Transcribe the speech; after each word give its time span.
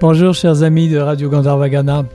Bonjour 0.00 0.32
chers 0.32 0.62
amis 0.62 0.88
de 0.88 0.96
Radio 0.96 1.28
Gandharvagana. 1.28 2.06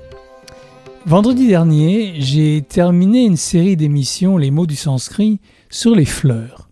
Vendredi 1.06 1.48
dernier, 1.48 2.16
j'ai 2.20 2.64
terminé 2.64 3.26
une 3.26 3.38
série 3.38 3.78
d'émissions 3.78 4.40
Les 4.40 4.50
mots 4.50 4.66
du 4.66 4.76
sanskrit 4.76 5.40
sur 5.70 5.94
les 5.94 6.06
fleurs. 6.06 6.68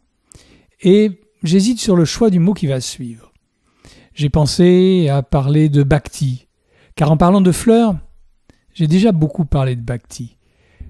Et 0.81 1.11
j'hésite 1.43 1.79
sur 1.79 1.95
le 1.95 2.03
choix 2.03 2.31
du 2.31 2.39
mot 2.39 2.55
qui 2.55 2.65
va 2.65 2.81
suivre. 2.81 3.31
J'ai 4.15 4.31
pensé 4.31 5.07
à 5.07 5.21
parler 5.21 5.69
de 5.69 5.83
bhakti, 5.83 6.47
car 6.95 7.11
en 7.11 7.17
parlant 7.17 7.41
de 7.41 7.51
fleurs, 7.51 7.95
j'ai 8.73 8.87
déjà 8.87 9.11
beaucoup 9.11 9.45
parlé 9.45 9.75
de 9.75 9.81
bhakti, 9.81 10.37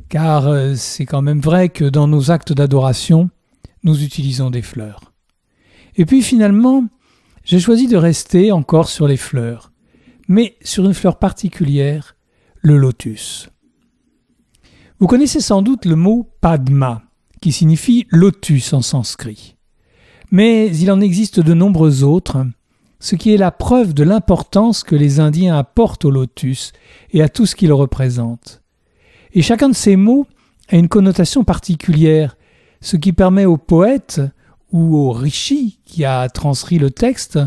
car 0.07 0.47
euh, 0.47 0.75
c'est 0.75 1.05
quand 1.05 1.21
même 1.21 1.41
vrai 1.41 1.67
que 1.67 1.83
dans 1.83 2.07
nos 2.07 2.31
actes 2.31 2.53
d'adoration, 2.53 3.29
nous 3.83 4.01
utilisons 4.01 4.51
des 4.51 4.61
fleurs. 4.61 5.11
Et 5.97 6.05
puis 6.05 6.21
finalement, 6.21 6.85
j'ai 7.43 7.59
choisi 7.59 7.89
de 7.89 7.97
rester 7.97 8.53
encore 8.53 8.87
sur 8.87 9.05
les 9.05 9.17
fleurs, 9.17 9.72
mais 10.27 10.55
sur 10.61 10.85
une 10.85 10.93
fleur 10.93 11.19
particulière, 11.19 12.15
le 12.61 12.77
lotus. 12.77 13.49
Vous 14.99 15.07
connaissez 15.07 15.41
sans 15.41 15.61
doute 15.61 15.85
le 15.85 15.95
mot 15.95 16.29
Padma, 16.39 17.03
qui 17.41 17.51
signifie 17.51 18.07
lotus 18.09 18.73
en 18.73 18.81
sanskrit. 18.81 19.55
Mais 20.31 20.75
il 20.75 20.91
en 20.91 21.01
existe 21.01 21.39
de 21.39 21.53
nombreux 21.53 22.03
autres, 22.03 22.45
ce 22.99 23.15
qui 23.15 23.33
est 23.33 23.37
la 23.37 23.51
preuve 23.51 23.93
de 23.93 24.03
l'importance 24.03 24.83
que 24.83 24.95
les 24.95 25.19
Indiens 25.19 25.57
apportent 25.57 26.05
au 26.05 26.11
lotus 26.11 26.71
et 27.11 27.21
à 27.21 27.27
tout 27.27 27.45
ce 27.45 27.55
qu'il 27.55 27.73
représente. 27.73 28.61
Et 29.33 29.41
chacun 29.41 29.69
de 29.69 29.75
ces 29.75 29.97
mots 29.97 30.25
a 30.69 30.77
une 30.77 30.87
connotation 30.87 31.43
particulière, 31.43 32.37
ce 32.79 32.95
qui 32.95 33.11
permet 33.11 33.45
au 33.45 33.57
poète 33.57 34.21
ou 34.71 34.95
au 34.95 35.11
rishi 35.11 35.79
qui 35.85 36.05
a 36.05 36.29
transcrit 36.29 36.79
le 36.79 36.91
texte 36.91 37.39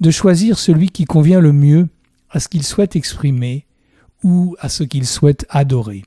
de 0.00 0.10
choisir 0.10 0.58
celui 0.58 0.90
qui 0.90 1.04
convient 1.04 1.40
le 1.40 1.52
mieux 1.52 1.88
à 2.30 2.40
ce 2.40 2.48
qu'il 2.48 2.62
souhaite 2.62 2.96
exprimer 2.96 3.66
ou 4.22 4.56
à 4.60 4.68
ce 4.68 4.84
qu'il 4.84 5.06
souhaite 5.06 5.46
adorer. 5.48 6.04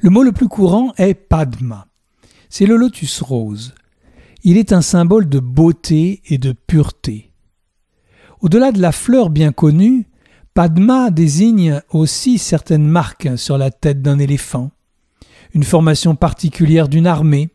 Le 0.00 0.10
mot 0.10 0.22
le 0.22 0.32
plus 0.32 0.48
courant 0.48 0.92
est 0.96 1.14
Padma. 1.14 1.86
C'est 2.48 2.66
le 2.66 2.76
lotus 2.76 3.22
rose. 3.22 3.74
Il 4.42 4.58
est 4.58 4.72
un 4.72 4.82
symbole 4.82 5.28
de 5.28 5.38
beauté 5.40 6.22
et 6.26 6.38
de 6.38 6.52
pureté. 6.52 7.32
Au-delà 8.40 8.72
de 8.72 8.80
la 8.80 8.92
fleur 8.92 9.30
bien 9.30 9.52
connue, 9.52 10.06
Padma 10.52 11.10
désigne 11.10 11.80
aussi 11.90 12.38
certaines 12.38 12.86
marques 12.86 13.38
sur 13.38 13.58
la 13.58 13.70
tête 13.70 14.02
d'un 14.02 14.18
éléphant, 14.18 14.70
une 15.52 15.64
formation 15.64 16.14
particulière 16.14 16.88
d'une 16.88 17.06
armée, 17.06 17.48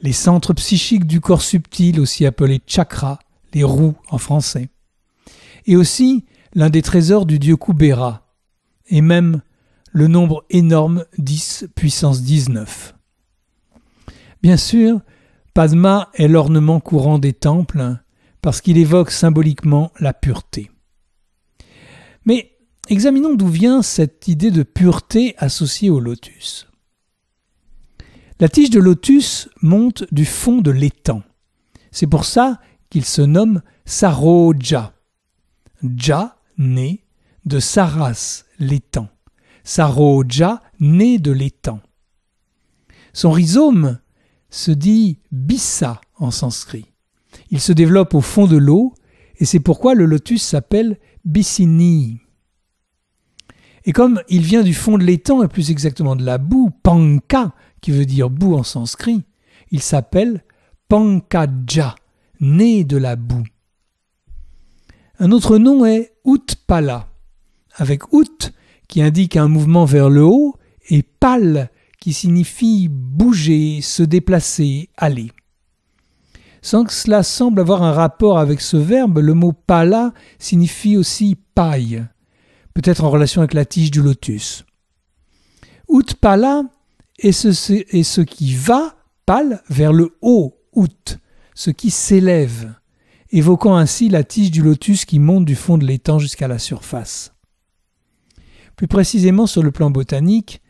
les 0.00 0.12
centres 0.12 0.52
psychiques 0.52 1.06
du 1.06 1.20
corps 1.20 1.42
subtil, 1.42 1.98
aussi 2.00 2.26
appelés 2.26 2.60
chakras, 2.66 3.18
les 3.54 3.64
roues 3.64 3.94
en 4.10 4.18
français, 4.18 4.68
et 5.66 5.76
aussi 5.76 6.24
l'un 6.54 6.70
des 6.70 6.82
trésors 6.82 7.26
du 7.26 7.38
dieu 7.38 7.56
Kubera, 7.56 8.34
et 8.86 9.00
même 9.00 9.42
le 9.92 10.08
nombre 10.08 10.44
énorme 10.50 11.04
10 11.18 11.68
puissance 11.74 12.22
19. 12.22 12.94
Bien 14.42 14.56
sûr, 14.56 15.00
Padma 15.54 16.10
est 16.14 16.28
l'ornement 16.28 16.80
courant 16.80 17.18
des 17.18 17.32
temples 17.32 17.96
parce 18.40 18.60
qu'il 18.60 18.78
évoque 18.78 19.10
symboliquement 19.10 19.92
la 20.00 20.12
pureté. 20.12 20.70
Mais 22.24 22.52
examinons 22.88 23.34
d'où 23.34 23.48
vient 23.48 23.82
cette 23.82 24.28
idée 24.28 24.50
de 24.50 24.62
pureté 24.62 25.34
associée 25.38 25.90
au 25.90 26.00
lotus. 26.00 26.66
La 28.40 28.48
tige 28.48 28.70
de 28.70 28.80
lotus 28.80 29.48
monte 29.60 30.04
du 30.12 30.24
fond 30.24 30.58
de 30.58 30.70
l'étang. 30.70 31.22
C'est 31.92 32.08
pour 32.08 32.24
ça 32.24 32.60
qu'il 32.90 33.04
se 33.04 33.22
nomme 33.22 33.62
Saroja. 33.84 34.94
Ja 35.98 36.36
né 36.58 37.04
de 37.44 37.58
Saras, 37.60 38.44
l'étang. 38.58 39.08
Saroja, 39.64 40.60
né 40.80 41.18
de 41.18 41.32
l'étang. 41.32 41.80
Son 43.12 43.30
rhizome 43.30 43.98
se 44.50 44.70
dit 44.70 45.18
Bissa 45.30 46.00
en 46.16 46.30
sanskrit. 46.30 46.86
Il 47.50 47.60
se 47.60 47.72
développe 47.72 48.14
au 48.14 48.20
fond 48.20 48.46
de 48.46 48.56
l'eau 48.56 48.94
et 49.38 49.44
c'est 49.44 49.60
pourquoi 49.60 49.94
le 49.94 50.04
lotus 50.04 50.42
s'appelle 50.42 50.98
Bissini. 51.24 52.20
Et 53.84 53.92
comme 53.92 54.22
il 54.28 54.42
vient 54.42 54.62
du 54.62 54.74
fond 54.74 54.96
de 54.98 55.04
l'étang 55.04 55.42
et 55.42 55.48
plus 55.48 55.70
exactement 55.70 56.14
de 56.14 56.24
la 56.24 56.38
boue, 56.38 56.70
Panka, 56.82 57.52
qui 57.80 57.90
veut 57.90 58.06
dire 58.06 58.30
boue 58.30 58.54
en 58.54 58.62
sanskrit, 58.62 59.24
il 59.70 59.82
s'appelle 59.82 60.44
Pankaja, 60.88 61.96
né 62.40 62.84
de 62.84 62.96
la 62.96 63.16
boue. 63.16 63.44
Un 65.24 65.30
autre 65.30 65.56
nom 65.56 65.84
est 65.84 66.14
Utpala, 66.26 67.06
avec 67.76 68.12
Ut 68.12 68.52
qui 68.88 69.02
indique 69.02 69.36
un 69.36 69.46
mouvement 69.46 69.84
vers 69.84 70.10
le 70.10 70.24
haut 70.24 70.56
et 70.90 71.04
Pal 71.04 71.70
qui 72.00 72.12
signifie 72.12 72.88
bouger, 72.90 73.82
se 73.82 74.02
déplacer, 74.02 74.90
aller. 74.96 75.30
Sans 76.60 76.82
que 76.82 76.92
cela 76.92 77.22
semble 77.22 77.60
avoir 77.60 77.84
un 77.84 77.92
rapport 77.92 78.40
avec 78.40 78.60
ce 78.60 78.76
verbe, 78.76 79.18
le 79.18 79.34
mot 79.34 79.52
pala 79.52 80.12
signifie 80.40 80.96
aussi 80.96 81.36
paille, 81.54 82.04
peut-être 82.74 83.04
en 83.04 83.10
relation 83.10 83.42
avec 83.42 83.54
la 83.54 83.64
tige 83.64 83.92
du 83.92 84.02
lotus. 84.02 84.64
Utpala 85.88 86.64
est 87.20 87.30
ce, 87.30 87.72
est 87.72 88.02
ce 88.02 88.22
qui 88.22 88.56
va, 88.56 88.96
pal, 89.24 89.62
vers 89.70 89.92
le 89.92 90.18
haut, 90.20 90.58
ut, 90.74 91.16
ce 91.54 91.70
qui 91.70 91.90
s'élève 91.90 92.74
évoquant 93.32 93.76
ainsi 93.76 94.08
la 94.08 94.24
tige 94.24 94.50
du 94.50 94.62
lotus 94.62 95.04
qui 95.04 95.18
monte 95.18 95.44
du 95.44 95.56
fond 95.56 95.78
de 95.78 95.86
l'étang 95.86 96.18
jusqu'à 96.18 96.48
la 96.48 96.58
surface. 96.58 97.34
Plus 98.76 98.88
précisément 98.88 99.46
sur 99.46 99.62
le 99.62 99.70
plan 99.70 99.90
botanique, 99.90 100.62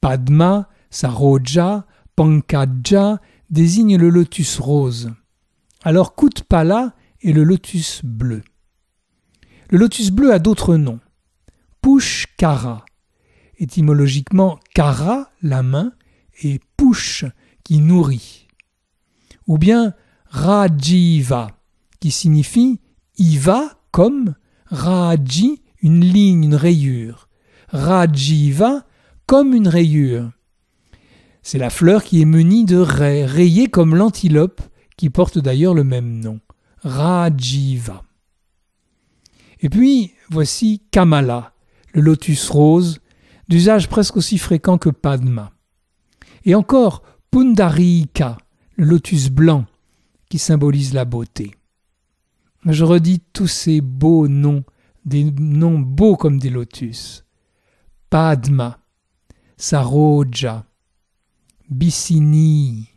Padma, 0.00 0.68
Saroja, 0.90 1.86
Pankaja 2.16 3.20
désignent 3.50 3.98
le 3.98 4.08
lotus 4.08 4.58
rose, 4.58 5.12
alors 5.84 6.14
Kutpala 6.16 6.94
est 7.22 7.32
le 7.32 7.44
lotus 7.44 8.00
bleu. 8.02 8.42
Le 9.68 9.78
lotus 9.78 10.10
bleu 10.10 10.32
a 10.32 10.38
d'autres 10.38 10.76
noms. 10.76 11.00
Pushkara, 11.82 12.84
étymologiquement 13.58 14.58
kara, 14.74 15.30
la 15.42 15.62
main, 15.62 15.92
et 16.42 16.60
push, 16.76 17.24
qui 17.62 17.78
nourrit. 17.78 18.48
Ou 19.46 19.58
bien 19.58 19.94
Rajiva, 20.26 21.48
qui 22.00 22.10
signifie 22.10 22.80
Iva 23.18 23.80
comme 23.90 24.34
Raji, 24.66 25.62
une 25.80 26.04
ligne, 26.04 26.44
une 26.44 26.54
rayure. 26.54 27.28
Rajiva 27.68 28.84
comme 29.26 29.54
une 29.54 29.68
rayure. 29.68 30.30
C'est 31.42 31.58
la 31.58 31.70
fleur 31.70 32.02
qui 32.04 32.20
est 32.20 32.26
munie 32.26 32.64
de 32.64 32.76
raies, 32.76 33.24
rayée 33.24 33.68
comme 33.68 33.94
l'antilope, 33.94 34.60
qui 34.96 35.10
porte 35.10 35.38
d'ailleurs 35.38 35.74
le 35.74 35.84
même 35.84 36.20
nom. 36.20 36.40
Rajiva. 36.82 38.02
Et 39.60 39.68
puis, 39.68 40.12
voici 40.30 40.82
Kamala, 40.90 41.52
le 41.92 42.02
lotus 42.02 42.48
rose, 42.50 43.00
d'usage 43.48 43.88
presque 43.88 44.16
aussi 44.16 44.38
fréquent 44.38 44.78
que 44.78 44.90
Padma. 44.90 45.52
Et 46.44 46.54
encore 46.54 47.02
Pundarika, 47.30 48.38
le 48.76 48.86
lotus 48.86 49.30
blanc, 49.30 49.66
qui 50.28 50.38
symbolise 50.38 50.94
la 50.94 51.04
beauté. 51.04 51.55
Je 52.68 52.82
redis 52.82 53.20
tous 53.32 53.46
ces 53.46 53.80
beaux 53.80 54.26
noms, 54.26 54.64
des 55.04 55.30
noms 55.30 55.78
beaux 55.78 56.16
comme 56.16 56.40
des 56.40 56.50
lotus. 56.50 57.24
Padma, 58.10 58.80
Saroja, 59.56 60.66
Bissini, 61.70 62.88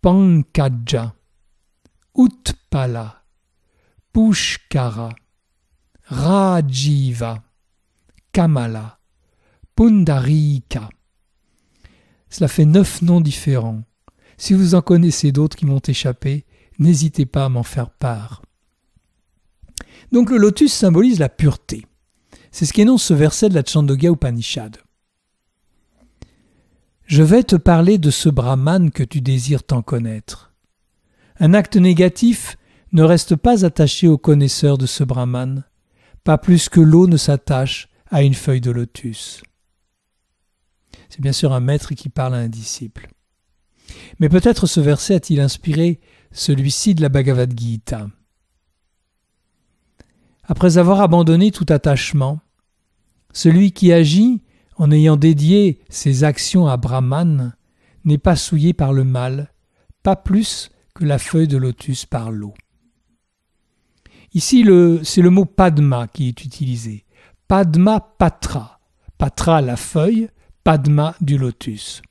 Pankaja, 0.00 1.16
Utpala, 2.16 3.24
Pushkara, 4.12 5.08
Rajiva, 6.04 7.42
Kamala, 8.30 9.00
Pundarika. 9.74 10.88
Cela 12.30 12.46
fait 12.46 12.66
neuf 12.66 13.02
noms 13.02 13.20
différents. 13.20 13.82
Si 14.36 14.54
vous 14.54 14.76
en 14.76 14.80
connaissez 14.80 15.32
d'autres 15.32 15.56
qui 15.56 15.66
m'ont 15.66 15.80
échappé, 15.80 16.46
n'hésitez 16.78 17.26
pas 17.26 17.46
à 17.46 17.48
m'en 17.48 17.64
faire 17.64 17.90
part. 17.90 18.42
Donc 20.12 20.30
le 20.30 20.36
lotus 20.36 20.72
symbolise 20.72 21.18
la 21.18 21.28
pureté. 21.28 21.86
C'est 22.50 22.66
ce 22.66 22.72
qu'énonce 22.72 23.02
ce 23.02 23.14
verset 23.14 23.48
de 23.48 23.54
la 23.54 23.64
Chandogya 23.64 24.10
Upanishad. 24.10 24.76
Je 27.06 27.22
vais 27.22 27.42
te 27.42 27.56
parler 27.56 27.98
de 27.98 28.10
ce 28.10 28.28
brahman 28.28 28.90
que 28.90 29.02
tu 29.02 29.20
désires 29.20 29.64
tant 29.64 29.82
connaître. 29.82 30.52
Un 31.40 31.54
acte 31.54 31.76
négatif 31.76 32.56
ne 32.92 33.02
reste 33.02 33.36
pas 33.36 33.64
attaché 33.64 34.06
au 34.06 34.18
connaisseur 34.18 34.76
de 34.76 34.86
ce 34.86 35.02
brahman, 35.02 35.64
pas 36.24 36.38
plus 36.38 36.68
que 36.68 36.80
l'eau 36.80 37.06
ne 37.06 37.16
s'attache 37.16 37.88
à 38.10 38.22
une 38.22 38.34
feuille 38.34 38.60
de 38.60 38.70
lotus. 38.70 39.42
C'est 41.08 41.20
bien 41.20 41.32
sûr 41.32 41.52
un 41.52 41.60
maître 41.60 41.94
qui 41.94 42.10
parle 42.10 42.34
à 42.34 42.38
un 42.38 42.48
disciple. 42.48 43.08
Mais 44.18 44.28
peut-être 44.28 44.66
ce 44.66 44.80
verset 44.80 45.14
a-t-il 45.14 45.40
inspiré 45.40 46.00
celui-ci 46.32 46.94
de 46.94 47.02
la 47.02 47.08
Bhagavad 47.08 47.58
Gita. 47.58 48.08
Après 50.44 50.78
avoir 50.78 51.00
abandonné 51.00 51.50
tout 51.50 51.66
attachement. 51.68 52.40
Celui 53.32 53.72
qui 53.72 53.92
agit 53.92 54.42
en 54.76 54.90
ayant 54.90 55.16
dédié 55.16 55.80
ses 55.88 56.24
actions 56.24 56.66
à 56.66 56.76
Brahman 56.76 57.54
n'est 58.04 58.18
pas 58.18 58.36
souillé 58.36 58.72
par 58.72 58.92
le 58.92 59.04
mal, 59.04 59.52
pas 60.02 60.16
plus 60.16 60.70
que 60.94 61.04
la 61.04 61.18
feuille 61.18 61.48
de 61.48 61.56
lotus 61.56 62.04
par 62.04 62.30
l'eau. 62.30 62.54
Ici, 64.34 64.64
c'est 65.04 65.22
le 65.22 65.30
mot 65.30 65.44
Padma 65.44 66.08
qui 66.08 66.28
est 66.28 66.44
utilisé. 66.44 67.04
Padma 67.48 68.00
Patra. 68.00 68.80
Patra, 69.18 69.60
la 69.60 69.76
feuille, 69.76 70.28
Padma 70.64 71.14
du 71.20 71.38
lotus. 71.38 72.02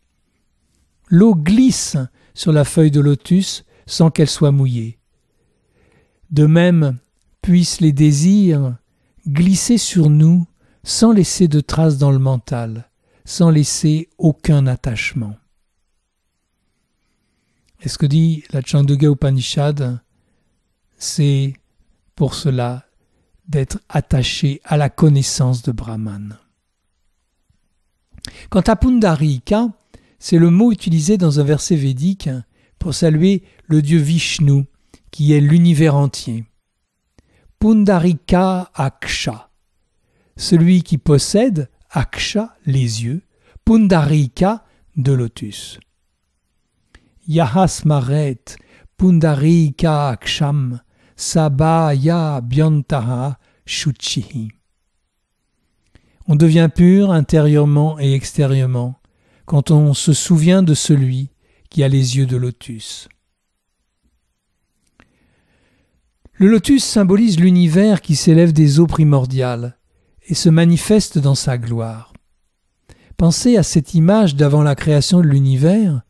L'eau 1.09 1.35
glisse 1.35 1.97
sur 2.33 2.51
la 2.51 2.63
feuille 2.63 2.91
de 2.91 3.01
lotus 3.01 3.65
sans 3.85 4.11
qu'elle 4.11 4.29
soit 4.29 4.51
mouillée. 4.51 4.99
De 6.29 6.45
même, 6.45 6.99
puissent 7.41 7.81
les 7.81 7.93
désirs 7.93 8.75
glisser 9.27 9.77
sur 9.77 10.09
nous 10.09 10.45
sans 10.83 11.11
laisser 11.11 11.47
de 11.47 11.59
traces 11.59 11.97
dans 11.97 12.11
le 12.11 12.19
mental, 12.19 12.89
sans 13.25 13.49
laisser 13.49 14.09
aucun 14.17 14.67
attachement. 14.67 15.35
Et 17.81 17.89
ce 17.89 17.97
que 17.97 18.05
dit 18.05 18.43
la 18.51 18.61
Chandogya 18.61 19.09
Upanishad, 19.09 19.99
c'est 20.97 21.53
pour 22.15 22.35
cela 22.35 22.85
d'être 23.47 23.79
attaché 23.89 24.61
à 24.63 24.77
la 24.77 24.89
connaissance 24.89 25.63
de 25.63 25.71
Brahman. 25.71 26.37
Quant 28.49 28.61
à 28.61 28.75
Pundarika, 28.75 29.69
c'est 30.19 30.37
le 30.37 30.51
mot 30.51 30.71
utilisé 30.71 31.17
dans 31.17 31.39
un 31.39 31.43
verset 31.43 31.75
védique 31.75 32.29
pour 32.77 32.93
saluer 32.93 33.43
le 33.65 33.81
dieu 33.81 33.99
Vishnu, 33.99 34.65
qui 35.09 35.33
est 35.33 35.41
l'univers 35.41 35.95
entier. 35.95 36.45
Pundarika 37.61 38.71
Aksha, 38.73 39.51
celui 40.35 40.81
qui 40.81 40.97
possède 40.97 41.69
Aksha, 41.91 42.57
les 42.65 43.03
yeux, 43.03 43.21
Pundarika, 43.63 44.65
de 44.97 45.11
lotus. 45.13 45.79
Yahasmaret 47.27 48.43
Pundarika 48.97 50.09
Aksham 50.09 50.81
Sabaya 51.15 52.41
Byantaha 52.41 53.37
Shuchihi. 53.67 54.47
On 56.27 56.35
devient 56.35 56.69
pur 56.73 57.11
intérieurement 57.11 57.99
et 57.99 58.15
extérieurement 58.15 58.99
quand 59.45 59.69
on 59.69 59.93
se 59.93 60.13
souvient 60.13 60.63
de 60.63 60.73
celui 60.73 61.29
qui 61.69 61.83
a 61.83 61.87
les 61.87 62.17
yeux 62.17 62.25
de 62.25 62.37
lotus. 62.37 63.07
Le 66.41 66.47
lotus 66.47 66.83
symbolise 66.83 67.39
l'univers 67.39 68.01
qui 68.01 68.15
s'élève 68.15 68.51
des 68.51 68.79
eaux 68.79 68.87
primordiales 68.87 69.77
et 70.27 70.33
se 70.33 70.49
manifeste 70.49 71.19
dans 71.19 71.35
sa 71.35 71.59
gloire. 71.59 72.13
Pensez 73.15 73.57
à 73.57 73.61
cette 73.61 73.93
image 73.93 74.35
d'avant 74.35 74.63
la 74.63 74.73
création 74.73 75.21
de 75.21 75.27
l'univers 75.27 76.01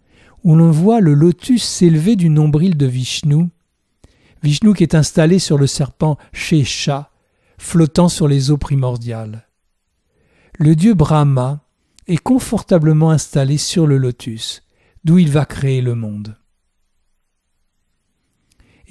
où 0.45 0.55
l'on 0.55 0.71
voit 0.71 1.01
le 1.01 1.15
lotus 1.15 1.61
s'élever 1.61 2.15
du 2.15 2.29
nombril 2.29 2.77
de 2.77 2.85
Vishnu, 2.85 3.49
Vishnu 4.41 4.73
qui 4.73 4.83
est 4.83 4.95
installé 4.95 5.37
sur 5.37 5.57
le 5.57 5.67
serpent 5.67 6.17
Shesha, 6.31 7.11
flottant 7.57 8.07
sur 8.07 8.29
les 8.29 8.51
eaux 8.51 8.57
primordiales. 8.57 9.49
Le 10.57 10.77
dieu 10.77 10.93
Brahma 10.93 11.59
est 12.07 12.23
confortablement 12.23 13.11
installé 13.11 13.57
sur 13.57 13.85
le 13.85 13.97
lotus, 13.97 14.63
d'où 15.03 15.17
il 15.17 15.29
va 15.29 15.43
créer 15.43 15.81
le 15.81 15.95
monde. 15.95 16.37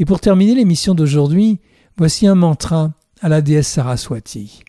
Et 0.01 0.07
pour 0.07 0.19
terminer 0.19 0.55
l'émission 0.55 0.95
d'aujourd'hui, 0.95 1.61
voici 1.99 2.27
un 2.27 2.35
mantra 2.35 2.95
à 3.21 3.29
la 3.29 3.43
déesse 3.43 3.69
Saraswati. 3.69 4.63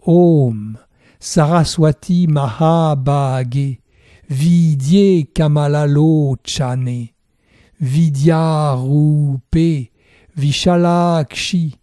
Om 0.00 0.78
Saraswati 1.20 2.26
Mahabhage 2.26 3.80
Vidye 4.30 5.26
Kamalalochane 5.26 7.10
Vidyarupe 7.78 9.42
Vishalakshi 10.34 11.74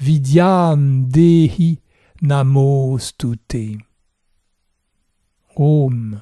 Vidyam 0.00 1.04
Dehi 1.06 1.80
Namostute. 2.22 3.76
Om, 5.54 6.18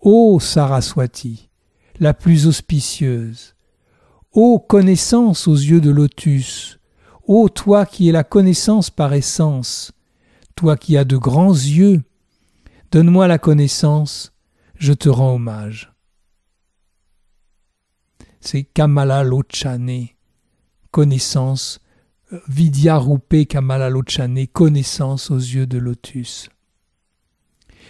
ô 0.00 0.40
Saraswati, 0.40 1.50
la 2.00 2.14
plus 2.14 2.46
auspicieuse, 2.46 3.54
Ô 4.34 4.58
connaissance 4.58 5.46
aux 5.46 5.54
yeux 5.54 5.80
de 5.80 5.90
lotus, 5.90 6.80
ô 7.28 7.48
toi 7.48 7.86
qui 7.86 8.08
es 8.08 8.12
la 8.12 8.24
connaissance 8.24 8.90
par 8.90 9.14
essence, 9.14 9.92
toi 10.56 10.76
qui 10.76 10.96
as 10.96 11.04
de 11.04 11.16
grands 11.16 11.52
yeux, 11.52 12.02
donne-moi 12.90 13.28
la 13.28 13.38
connaissance, 13.38 14.32
je 14.74 14.92
te 14.92 15.08
rends 15.08 15.36
hommage. 15.36 15.92
C'est 18.40 18.64
Kamala 18.64 19.22
Lochane, 19.22 20.08
connaissance, 20.90 21.78
Vidya 22.48 22.98
Rupe 22.98 23.46
Kamala 23.48 23.88
Lochane, 23.88 24.48
connaissance 24.48 25.30
aux 25.30 25.38
yeux 25.38 25.68
de 25.68 25.78
lotus. 25.78 26.48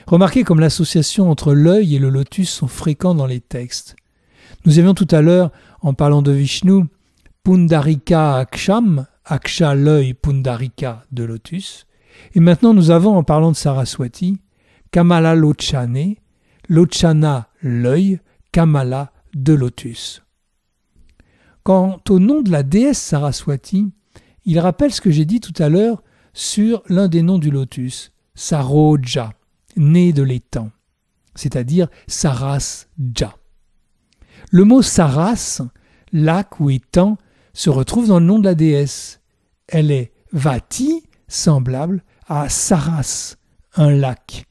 Remarquez 0.06 0.44
comme 0.44 0.60
l'association 0.60 1.30
entre 1.30 1.54
l'œil 1.54 1.96
et 1.96 1.98
le 1.98 2.10
lotus 2.10 2.50
sont 2.50 2.68
fréquents 2.68 3.14
dans 3.14 3.24
les 3.24 3.40
textes. 3.40 3.96
Nous 4.66 4.78
avions 4.78 4.94
tout 4.94 5.08
à 5.10 5.22
l'heure 5.22 5.50
en 5.84 5.92
parlant 5.92 6.22
de 6.22 6.32
Vishnu, 6.32 6.86
Pundarika 7.44 8.38
Aksham, 8.38 9.06
Aksha 9.26 9.74
l'œil, 9.74 10.14
Pundarika 10.14 11.04
de 11.12 11.24
lotus. 11.24 11.86
Et 12.34 12.40
maintenant 12.40 12.72
nous 12.72 12.90
avons, 12.90 13.14
en 13.16 13.22
parlant 13.22 13.52
de 13.52 13.56
Saraswati, 13.56 14.40
Kamala 14.90 15.34
Lochane, 15.34 16.14
Lochana 16.70 17.48
l'œil, 17.62 18.18
Kamala 18.50 19.12
de 19.34 19.52
lotus. 19.52 20.22
Quant 21.64 22.00
au 22.08 22.18
nom 22.18 22.40
de 22.40 22.50
la 22.50 22.62
déesse 22.62 23.00
Saraswati, 23.00 23.92
il 24.46 24.58
rappelle 24.58 24.92
ce 24.92 25.02
que 25.02 25.10
j'ai 25.10 25.26
dit 25.26 25.40
tout 25.40 25.62
à 25.62 25.68
l'heure 25.68 26.02
sur 26.32 26.82
l'un 26.88 27.08
des 27.08 27.20
noms 27.20 27.38
du 27.38 27.50
lotus, 27.50 28.12
Saroja, 28.34 29.34
né 29.76 30.14
de 30.14 30.22
l'étang, 30.22 30.70
c'est-à-dire 31.34 31.88
Sarasja. 32.06 33.36
Le 34.50 34.64
mot 34.64 34.82
Saras, 34.82 35.62
lac 36.14 36.60
ou 36.60 36.70
étang, 36.70 37.18
se 37.52 37.68
retrouve 37.68 38.08
dans 38.08 38.20
le 38.20 38.24
nom 38.24 38.38
de 38.38 38.44
la 38.44 38.54
déesse. 38.54 39.20
Elle 39.68 39.90
est 39.90 40.12
Vati, 40.32 41.04
semblable 41.28 42.02
à 42.26 42.48
Saras, 42.48 43.36
un 43.74 43.90
lac. 43.90 44.46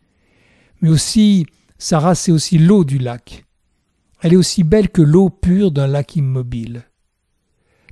Mais 0.82 0.90
aussi, 0.90 1.48
Saras, 1.80 2.16
c'est 2.16 2.32
aussi 2.32 2.60
l'eau 2.60 2.84
du 2.84 3.00
lac. 3.00 3.46
Elle 4.22 4.34
est 4.34 4.38
aussi 4.38 4.64
belle 4.64 4.90
que 4.90 5.02
l'eau 5.02 5.30
pure 5.30 5.72
d'un 5.72 5.88
lac 5.88 6.16
immobile. 6.16 6.84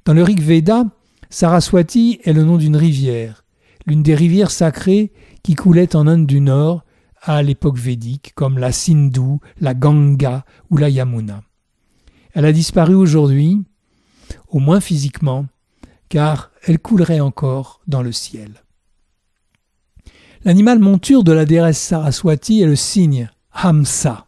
Dans 0.06 0.14
le 0.14 0.24
Rig 0.24 0.42
Veda, 0.42 0.86
Saraswati 1.30 2.20
est 2.24 2.34
le 2.34 2.44
nom 2.44 2.58
d'une 2.58 2.76
rivière, 2.76 3.46
l'une 3.86 4.04
des 4.04 4.16
rivières 4.16 4.52
sacrées 4.52 5.12
qui 5.44 5.56
coulaient 5.56 5.96
en 5.96 6.08
Inde 6.08 6.28
du 6.28 6.42
Nord 6.42 6.84
à 7.22 7.44
l'époque 7.44 7.78
védique, 7.78 8.34
comme 8.36 8.58
la 8.58 8.72
Sindhu, 8.72 9.40
la 9.60 9.74
Ganga 9.74 10.44
ou 10.70 10.78
la 10.78 10.90
Yamuna. 10.90 11.44
Elle 12.34 12.46
a 12.46 12.52
disparu 12.52 12.96
aujourd'hui, 12.96 13.64
au 14.52 14.60
moins 14.60 14.80
physiquement, 14.82 15.48
car 16.10 16.52
elle 16.64 16.78
coulerait 16.78 17.22
encore 17.22 17.82
dans 17.88 18.04
le 18.04 18.12
ciel. 18.12 18.64
L'animal 20.44 20.80
monture 20.80 21.24
de 21.24 21.32
la 21.32 21.46
déesse 21.46 21.80
Saraswati 21.80 22.62
est 22.62 22.68
le 22.68 22.76
cygne, 22.76 23.30
Hamsa. 23.54 24.28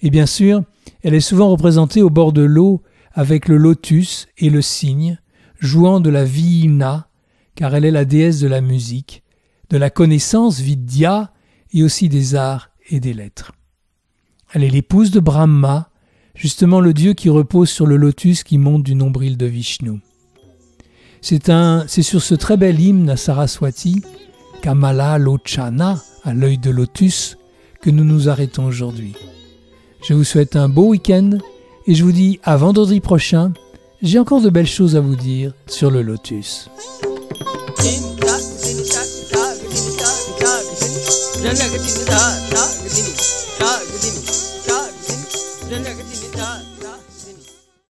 Et 0.00 0.10
bien 0.10 0.26
sûr, 0.26 0.62
elle 1.02 1.14
est 1.14 1.20
souvent 1.20 1.50
représentée 1.50 2.02
au 2.02 2.10
bord 2.10 2.32
de 2.32 2.42
l'eau 2.42 2.82
avec 3.12 3.48
le 3.48 3.56
lotus 3.56 4.26
et 4.38 4.50
le 4.50 4.60
cygne, 4.60 5.18
jouant 5.58 6.00
de 6.00 6.10
la 6.10 6.24
vina, 6.24 7.08
car 7.54 7.74
elle 7.74 7.84
est 7.84 7.90
la 7.90 8.04
déesse 8.04 8.40
de 8.40 8.48
la 8.48 8.60
musique, 8.60 9.22
de 9.70 9.78
la 9.78 9.90
connaissance 9.90 10.60
vidya 10.60 11.32
et 11.72 11.82
aussi 11.82 12.08
des 12.08 12.34
arts 12.34 12.70
et 12.88 13.00
des 13.00 13.14
lettres. 13.14 13.52
Elle 14.52 14.64
est 14.64 14.70
l'épouse 14.70 15.10
de 15.10 15.20
Brahma, 15.20 15.90
justement 16.36 16.80
le 16.80 16.92
dieu 16.92 17.14
qui 17.14 17.28
repose 17.28 17.70
sur 17.70 17.86
le 17.86 17.96
lotus 17.96 18.44
qui 18.44 18.58
monte 18.58 18.82
du 18.82 18.94
nombril 18.94 19.36
de 19.36 19.46
Vishnu. 19.46 20.00
C'est 21.20 22.02
sur 22.02 22.22
ce 22.22 22.34
très 22.34 22.56
bel 22.56 22.78
hymne 22.78 23.10
à 23.10 23.16
Saraswati, 23.16 24.02
Kamala 24.62 25.18
Lochana, 25.18 26.00
à 26.22 26.34
l'œil 26.34 26.58
de 26.58 26.70
lotus, 26.70 27.36
que 27.80 27.90
nous 27.90 28.04
nous 28.04 28.28
arrêtons 28.28 28.66
aujourd'hui. 28.66 29.14
Je 30.06 30.14
vous 30.14 30.24
souhaite 30.24 30.54
un 30.54 30.68
beau 30.68 30.88
week-end 30.88 31.38
et 31.86 31.94
je 31.94 32.04
vous 32.04 32.12
dis 32.12 32.38
à 32.44 32.56
vendredi 32.56 33.00
prochain. 33.00 33.52
J'ai 34.02 34.18
encore 34.18 34.40
de 34.40 34.50
belles 34.50 34.66
choses 34.66 34.94
à 34.94 35.00
vous 35.00 35.16
dire 35.16 35.52
sur 35.66 35.90
le 35.90 36.02
lotus. 36.02 36.68